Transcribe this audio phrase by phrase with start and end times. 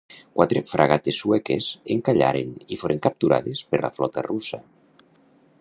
[0.37, 1.67] Quatre fragates sueques
[1.97, 4.65] encallaren i foren capturades per la flota russa.